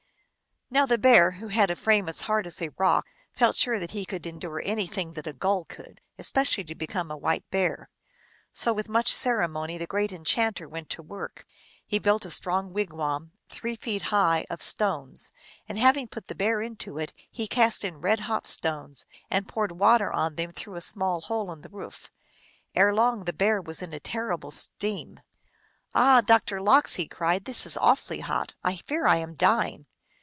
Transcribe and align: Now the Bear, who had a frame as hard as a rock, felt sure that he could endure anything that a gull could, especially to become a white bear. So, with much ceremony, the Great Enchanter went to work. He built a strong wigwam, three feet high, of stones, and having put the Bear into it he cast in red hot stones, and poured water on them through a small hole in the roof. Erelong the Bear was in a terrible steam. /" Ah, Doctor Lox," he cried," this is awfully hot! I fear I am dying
Now 0.73 0.85
the 0.85 0.97
Bear, 0.97 1.31
who 1.31 1.49
had 1.49 1.69
a 1.69 1.75
frame 1.75 2.07
as 2.07 2.21
hard 2.21 2.47
as 2.47 2.61
a 2.61 2.69
rock, 2.77 3.05
felt 3.33 3.57
sure 3.57 3.77
that 3.77 3.91
he 3.91 4.05
could 4.05 4.25
endure 4.25 4.61
anything 4.63 5.15
that 5.15 5.27
a 5.27 5.33
gull 5.33 5.65
could, 5.65 5.99
especially 6.17 6.63
to 6.63 6.75
become 6.75 7.11
a 7.11 7.17
white 7.17 7.43
bear. 7.51 7.89
So, 8.53 8.71
with 8.71 8.87
much 8.87 9.11
ceremony, 9.13 9.77
the 9.77 9.85
Great 9.85 10.13
Enchanter 10.13 10.69
went 10.69 10.89
to 10.91 11.01
work. 11.03 11.45
He 11.85 11.99
built 11.99 12.23
a 12.23 12.31
strong 12.31 12.71
wigwam, 12.71 13.33
three 13.49 13.75
feet 13.75 14.03
high, 14.03 14.45
of 14.49 14.61
stones, 14.61 15.33
and 15.67 15.77
having 15.77 16.07
put 16.07 16.29
the 16.29 16.35
Bear 16.35 16.61
into 16.61 16.97
it 16.97 17.11
he 17.29 17.47
cast 17.49 17.83
in 17.83 17.97
red 17.99 18.21
hot 18.21 18.47
stones, 18.47 19.05
and 19.29 19.49
poured 19.49 19.73
water 19.73 20.09
on 20.13 20.35
them 20.35 20.53
through 20.53 20.75
a 20.75 20.79
small 20.81 21.19
hole 21.19 21.51
in 21.51 21.63
the 21.63 21.69
roof. 21.69 22.09
Erelong 22.75 23.25
the 23.25 23.33
Bear 23.33 23.61
was 23.61 23.81
in 23.81 23.91
a 23.91 23.99
terrible 23.99 24.51
steam. 24.51 25.19
/" 25.41 25.79
Ah, 25.93 26.21
Doctor 26.21 26.61
Lox," 26.61 26.95
he 26.95 27.09
cried," 27.09 27.43
this 27.43 27.65
is 27.65 27.75
awfully 27.75 28.21
hot! 28.21 28.53
I 28.63 28.77
fear 28.77 29.05
I 29.05 29.17
am 29.17 29.35
dying 29.35 29.87